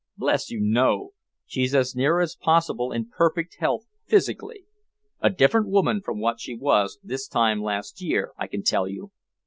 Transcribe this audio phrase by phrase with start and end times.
[0.17, 1.11] "Bless you, no!
[1.45, 4.65] She's as near as possible in perfect health physically.
[5.19, 9.11] A different woman from what she was this time last year, I can tell you.